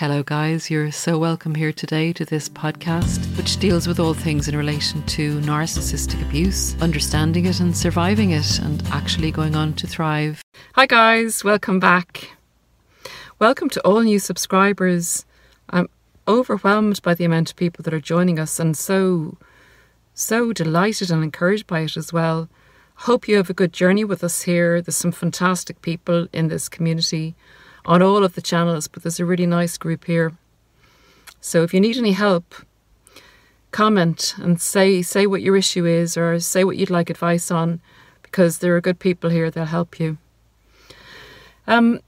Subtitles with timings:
[0.00, 0.70] Hello, guys.
[0.70, 5.02] You're so welcome here today to this podcast, which deals with all things in relation
[5.08, 10.42] to narcissistic abuse, understanding it and surviving it, and actually going on to thrive.
[10.72, 11.44] Hi, guys.
[11.44, 12.30] Welcome back.
[13.38, 15.26] Welcome to all new subscribers.
[15.68, 15.90] I'm
[16.26, 19.36] overwhelmed by the amount of people that are joining us and so,
[20.14, 22.48] so delighted and encouraged by it as well.
[22.94, 24.80] Hope you have a good journey with us here.
[24.80, 27.34] There's some fantastic people in this community
[27.84, 30.32] on all of the channels, but there's a really nice group here.
[31.40, 32.54] So if you need any help,
[33.70, 37.80] comment and say say what your issue is or say what you'd like advice on
[38.22, 40.18] because there are good people here that'll help you.
[41.66, 42.00] Um,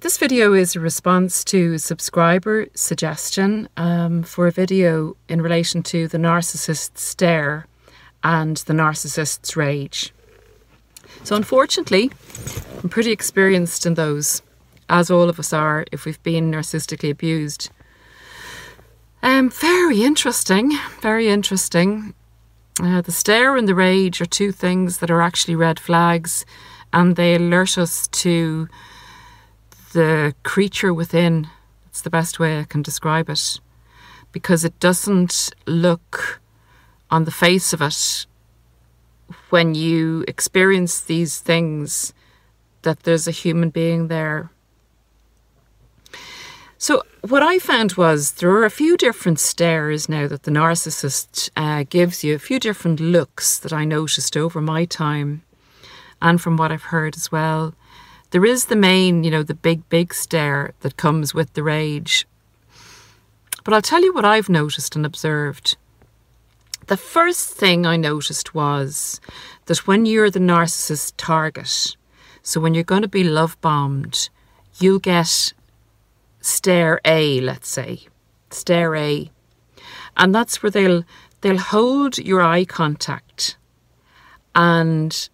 [0.00, 6.08] this video is a response to subscriber suggestion um, for a video in relation to
[6.08, 7.66] the narcissist's stare
[8.24, 10.12] and the narcissist's rage.
[11.24, 12.10] So unfortunately,
[12.82, 14.42] I'm pretty experienced in those
[14.92, 17.70] as all of us are if we've been narcissistically abused.
[19.22, 22.14] Um, very interesting, very interesting.
[22.80, 26.44] Uh, the stare and the rage are two things that are actually red flags,
[26.92, 28.68] and they alert us to
[29.94, 31.48] the creature within.
[31.86, 33.60] It's the best way I can describe it
[34.30, 36.40] because it doesn't look
[37.10, 38.26] on the face of it
[39.48, 42.12] when you experience these things
[42.82, 44.51] that there's a human being there
[46.82, 51.48] so, what I found was there are a few different stares now that the narcissist
[51.56, 55.44] uh, gives you, a few different looks that I noticed over my time
[56.20, 57.76] and from what I've heard as well.
[58.32, 62.26] There is the main, you know, the big, big stare that comes with the rage.
[63.62, 65.76] But I'll tell you what I've noticed and observed.
[66.88, 69.20] The first thing I noticed was
[69.66, 71.94] that when you're the narcissist target,
[72.42, 74.30] so when you're going to be love bombed,
[74.80, 75.52] you'll get
[76.42, 78.00] stare A, let's say,
[78.50, 79.30] stare A,
[80.16, 81.04] and that's where they'll
[81.40, 83.56] they'll hold your eye contact,
[84.54, 85.28] and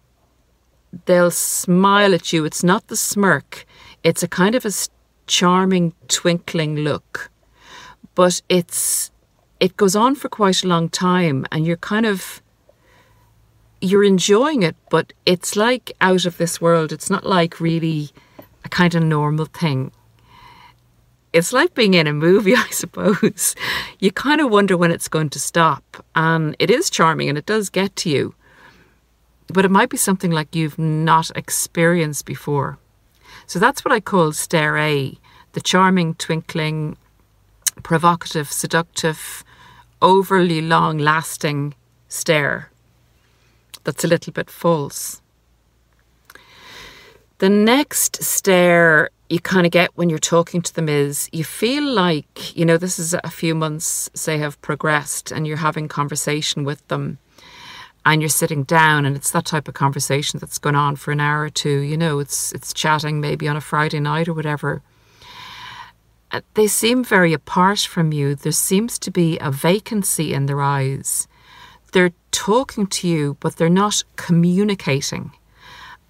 [1.05, 2.45] they'll smile at you.
[2.45, 3.65] It's not the smirk;
[4.03, 4.71] it's a kind of a
[5.27, 7.29] charming, twinkling look,
[8.15, 9.11] but it's
[9.59, 12.41] it goes on for quite a long time, and you're kind of
[13.81, 16.91] you're enjoying it, but it's like out of this world.
[16.91, 18.09] It's not like really
[18.65, 19.91] a kind of normal thing
[21.39, 23.55] it's like being in a movie, I suppose.
[23.99, 26.05] You kind of wonder when it's going to stop.
[26.15, 28.35] And it is charming and it does get to you.
[29.47, 32.77] But it might be something like you've not experienced before.
[33.47, 35.17] So that's what I call stare A
[35.53, 36.95] the charming, twinkling,
[37.81, 39.43] provocative, seductive,
[39.99, 41.73] overly long lasting
[42.07, 42.69] stare
[43.83, 45.21] that's a little bit false.
[47.39, 51.83] The next stare you kind of get when you're talking to them is you feel
[51.83, 56.63] like, you know, this is a few months, say, have progressed and you're having conversation
[56.63, 57.19] with them
[58.05, 61.19] and you're sitting down and it's that type of conversation that's gone on for an
[61.19, 64.81] hour or two, you know, it's it's chatting maybe on a Friday night or whatever.
[66.31, 68.35] Uh, they seem very apart from you.
[68.35, 71.27] There seems to be a vacancy in their eyes.
[71.91, 75.31] They're talking to you, but they're not communicating.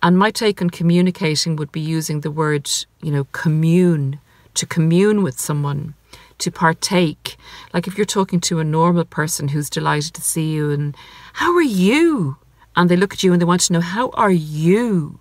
[0.02, 2.70] And my take on communicating would be using the word,
[3.02, 4.20] you know, commune,
[4.54, 5.94] to commune with someone,
[6.38, 7.36] to partake.
[7.74, 10.96] Like if you're talking to a normal person who's delighted to see you and,
[11.34, 12.38] how are you?
[12.76, 15.20] And they look at you and they want to know, how are you?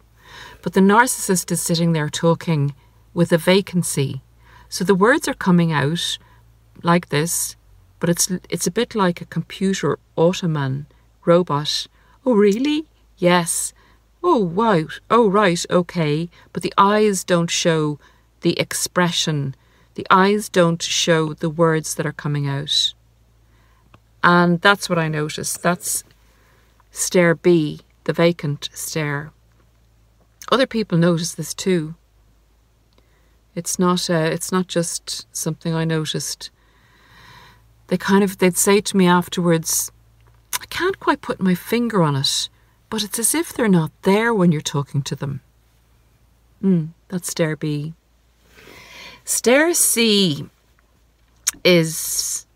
[0.63, 2.75] But the narcissist is sitting there talking
[3.15, 4.23] with a vacancy.
[4.69, 6.19] So the words are coming out
[6.83, 7.57] like this,
[8.01, 10.87] but it's it's a bit like a computer automan
[11.25, 11.87] robot.
[12.25, 12.87] Oh really?
[13.17, 13.73] Yes.
[14.31, 14.87] Oh, right.
[15.09, 15.65] Oh, right.
[15.71, 16.29] Okay.
[16.53, 17.99] But the eyes don't show
[18.43, 19.57] the expression.
[19.95, 22.93] The eyes don't show the words that are coming out.
[24.23, 25.63] And that's what I noticed.
[25.63, 26.05] That's
[26.91, 29.33] stare B, the vacant stare.
[30.53, 31.95] Other people notice this too.
[33.55, 34.11] It's not.
[34.11, 36.51] Uh, it's not just something I noticed.
[37.87, 38.37] They kind of.
[38.37, 39.91] They'd say to me afterwards,
[40.61, 42.51] "I can't quite put my finger on it."
[42.91, 45.41] But it's as if they're not there when you're talking to them.
[46.63, 47.95] Mm, that's stare B.
[49.25, 50.47] Stare C
[51.65, 52.47] is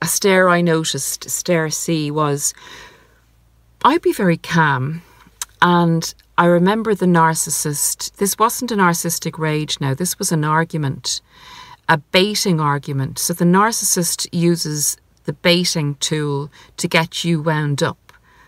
[0.00, 1.28] a stare I noticed.
[1.28, 2.54] Stare C was
[3.84, 5.02] I'd be very calm,
[5.60, 8.16] and I remember the narcissist.
[8.16, 11.20] This wasn't a narcissistic rage now, this was an argument,
[11.88, 13.18] a baiting argument.
[13.18, 18.03] So the narcissist uses the baiting tool to get you wound up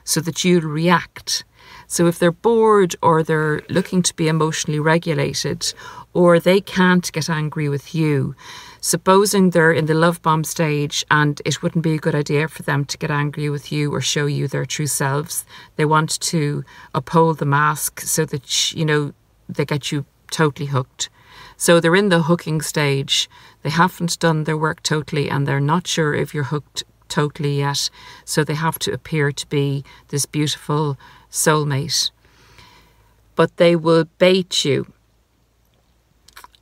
[0.07, 1.45] so that you'll react.
[1.89, 5.75] So if they're bored or they're looking to be emotionally regulated
[6.15, 8.35] or they can't get angry with you.
[8.81, 12.63] Supposing they're in the love bomb stage and it wouldn't be a good idea for
[12.63, 15.45] them to get angry with you or show you their true selves.
[15.75, 16.65] They want to
[16.95, 19.13] uphold the mask so that, you know,
[19.49, 21.11] they get you totally hooked.
[21.57, 23.29] So they're in the hooking stage.
[23.63, 27.91] They haven't done their work totally and they're not sure if you're hooked totally yet.
[28.25, 30.99] So they have to appear to be this beautiful
[31.31, 32.11] soulmate.
[33.35, 34.93] But they will bait you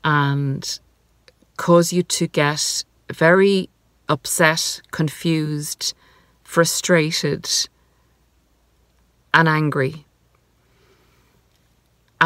[0.02, 0.78] and
[1.56, 3.68] cause you to get very
[4.08, 5.94] upset, confused,
[6.42, 7.48] frustrated,
[9.32, 10.04] and angry.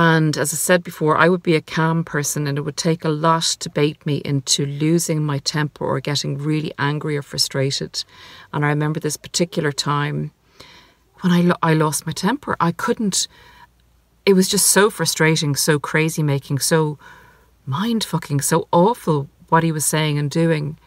[0.01, 3.05] And as I said before, I would be a calm person, and it would take
[3.05, 8.05] a lot to bait me into losing my temper or getting really angry or frustrated.
[8.53, 10.31] And I remember this particular time
[11.23, 12.57] when I, lo- I lost my temper.
[12.61, 13.27] I couldn't,
[14.25, 16.97] it was just so frustrating, so crazy making, so
[17.67, 20.79] mind fucking, so awful what he was saying and doing.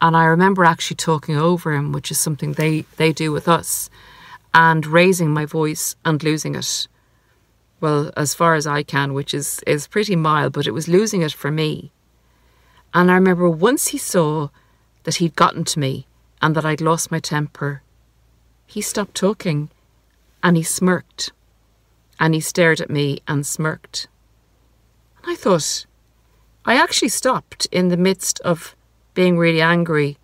[0.00, 3.90] And I remember actually talking over him, which is something they, they do with us,
[4.54, 6.88] and raising my voice and losing it
[7.80, 11.22] well, as far as I can, which is, is pretty mild, but it was losing
[11.22, 11.92] it for me.
[12.94, 14.48] And I remember once he saw
[15.04, 16.06] that he'd gotten to me
[16.40, 17.82] and that I'd lost my temper,
[18.66, 19.70] he stopped talking
[20.42, 21.32] and he smirked.
[22.18, 24.08] And he stared at me and smirked.
[25.22, 25.84] And I thought,
[26.64, 28.74] I actually stopped in the midst of
[29.12, 30.18] being really angry,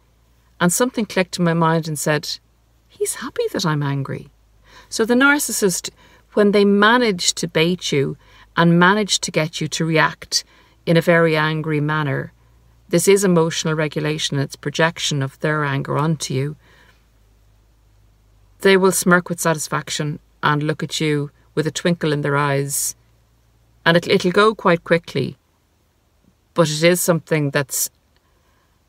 [0.61, 2.39] and something clicked in my mind and said,
[2.89, 4.31] He's happy that I'm angry.
[4.89, 5.91] So the narcissist
[6.35, 8.17] when they manage to bait you
[8.57, 10.45] and manage to get you to react
[10.87, 12.33] in a very angry manner,
[12.89, 16.57] this is emotional regulation, it's projection of their anger onto you.
[18.61, 22.95] They will smirk with satisfaction and look at you with a twinkle in their eyes,
[23.85, 25.37] and it, it'll go quite quickly,
[26.55, 27.91] but it is something that's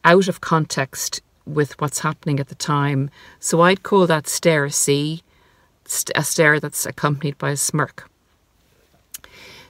[0.03, 3.09] out of context with what's happening at the time.
[3.39, 5.23] So I'd call that stare C
[6.15, 8.09] a stare that's accompanied by a smirk.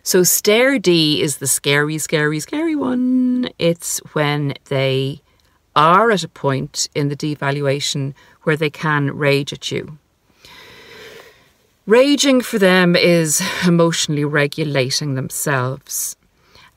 [0.05, 3.49] So, stare D is the scary, scary, scary one.
[3.57, 5.21] It's when they
[5.75, 9.97] are at a point in the devaluation where they can rage at you.
[11.85, 16.15] Raging for them is emotionally regulating themselves.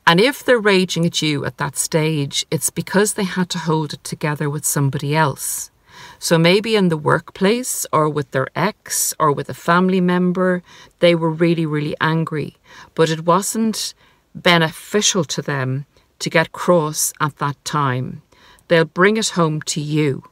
[0.05, 3.93] And if they're raging at you at that stage, it's because they had to hold
[3.93, 5.69] it together with somebody else.
[6.19, 10.63] So maybe in the workplace or with their ex or with a family member,
[10.99, 12.57] they were really, really angry.
[12.95, 13.93] But it wasn't
[14.33, 15.85] beneficial to them
[16.19, 18.21] to get cross at that time.
[18.67, 20.23] They'll bring it home to you.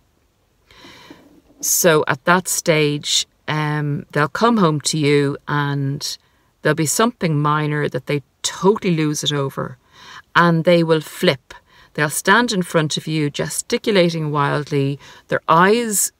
[1.62, 6.18] So at that stage, um, they'll come home to you and
[6.62, 9.78] there'll be something minor that they totally lose it over
[10.36, 11.54] and they will flip
[11.96, 15.00] They'll stand in front of you, gesticulating wildly.
[15.30, 16.12] Their eyes,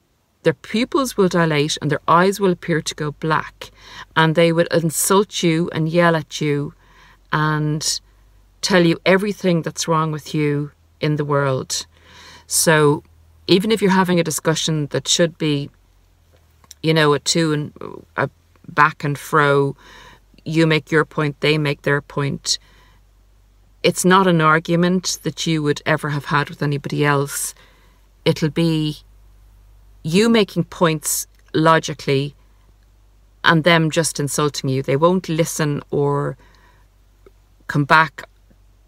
[0.42, 3.70] their pupils will dilate and their eyes will appear to go black.
[4.16, 6.74] And they will insult you and yell at you
[7.30, 8.00] and
[8.62, 11.86] tell you everything that's wrong with you in the world.
[12.46, 13.02] So
[13.46, 15.70] even if you're having a discussion that should be,
[16.82, 18.30] you know, a two and a
[18.66, 19.76] back and fro,
[20.44, 22.58] you make your point, they make their point
[23.86, 27.54] it's not an argument that you would ever have had with anybody else.
[28.24, 28.98] It'll be
[30.02, 32.34] you making points logically
[33.44, 34.82] and them just insulting you.
[34.82, 36.36] They won't listen or
[37.68, 38.28] come back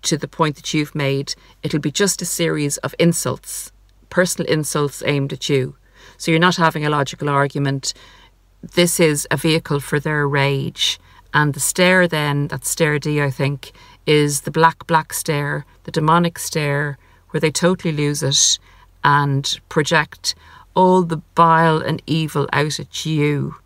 [0.03, 1.37] to the point that you've made.
[1.63, 3.71] It'll be just a series of insults,
[4.11, 5.77] personal insults aimed at you.
[6.17, 7.95] So you're not having a logical argument.
[8.75, 10.99] This is a vehicle for their rage.
[11.33, 13.71] And the stare, then, that stare D, I think,
[14.09, 16.97] is the black, black stare, the demonic stare,
[17.29, 18.59] where they totally lose it
[19.05, 20.35] and project
[20.75, 23.57] all the bile and evil out at you.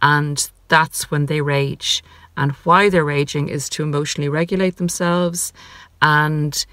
[0.00, 2.04] And that's when they rage.
[2.36, 5.52] And why they're raging is to emotionally regulate themselves.
[6.00, 6.64] And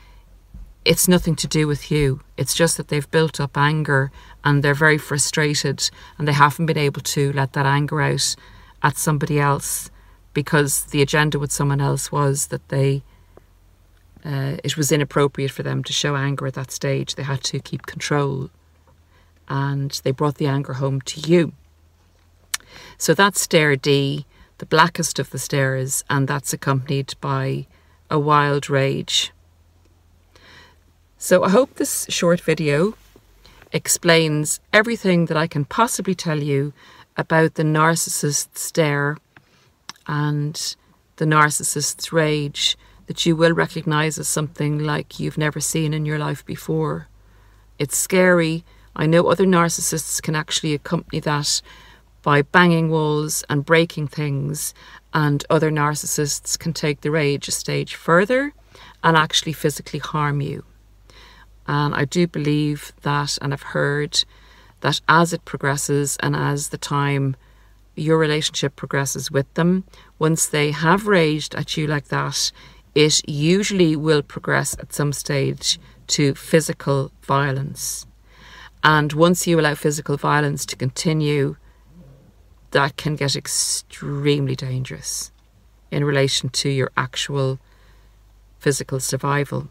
[0.85, 2.21] it's nothing to do with you.
[2.37, 4.11] It's just that they've built up anger
[4.43, 8.35] and they're very frustrated and they haven't been able to let that anger out
[8.83, 9.89] at somebody else
[10.37, 13.01] because the agenda with someone else was that they
[14.23, 17.15] uh, it was inappropriate for them to show anger at that stage.
[17.15, 18.51] They had to keep control,
[19.49, 21.53] and they brought the anger home to you.
[22.99, 24.27] So that's stare D,
[24.59, 27.65] the blackest of the stares, and that's accompanied by
[28.11, 29.31] a wild rage.
[31.17, 32.93] So I hope this short video
[33.71, 36.73] explains everything that I can possibly tell you
[37.17, 39.17] about the narcissist stare
[40.07, 40.75] and
[41.17, 46.19] the narcissist's rage, that you will recognize as something like you've never seen in your
[46.19, 47.07] life before.
[47.79, 48.65] It's scary.
[48.95, 51.61] I know other narcissists can actually accompany that
[52.23, 54.73] by banging walls and breaking things,
[55.13, 58.53] and other narcissists can take the rage a stage further
[59.03, 60.65] and actually physically harm you.
[61.67, 64.23] And I do believe that, and I've heard
[64.81, 67.35] that as it progresses and as the time
[67.97, 69.83] your relationship progresses with them,
[70.19, 72.51] once they have raged at you like that,
[72.95, 78.05] it usually will progress at some stage to physical violence.
[78.83, 81.57] And once you allow physical violence to continue,
[82.71, 85.31] that can get extremely dangerous
[85.91, 87.59] in relation to your actual
[88.59, 89.69] physical survival.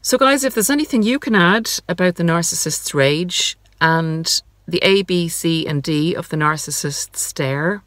[0.00, 5.02] So, guys, if there's anything you can add about the narcissist's rage and the A,
[5.02, 7.82] B, C, and D of the narcissist stare,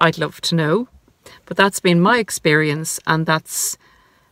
[0.00, 0.88] I'd love to know.
[1.46, 3.78] But that's been my experience, and that's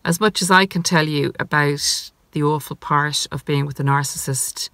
[0.05, 3.85] as much as I can tell you about the awful part of being with a
[3.85, 4.69] narcissist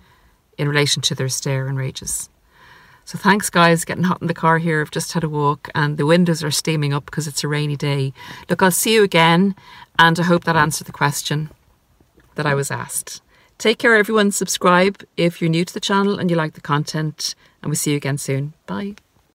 [0.58, 2.28] in relation to their stare and rages.
[3.04, 3.84] So thanks, guys.
[3.84, 4.80] Getting hot in the car here.
[4.80, 7.76] I've just had a walk and the windows are steaming up because it's a rainy
[7.76, 8.12] day.
[8.48, 9.54] Look, I'll see you again,
[9.98, 11.50] and I hope that answered the question
[12.36, 13.20] that I was asked.
[13.60, 14.30] Take care, everyone.
[14.30, 17.90] Subscribe if you're new to the channel and you like the content, and we'll see
[17.90, 18.54] you again soon.
[18.64, 18.94] Bye.